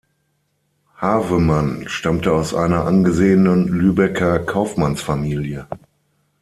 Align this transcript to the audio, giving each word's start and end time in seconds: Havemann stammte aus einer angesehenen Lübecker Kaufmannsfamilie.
Havemann 0.97 1.87
stammte 1.87 2.33
aus 2.33 2.55
einer 2.55 2.87
angesehenen 2.87 3.67
Lübecker 3.67 4.39
Kaufmannsfamilie. 4.39 5.67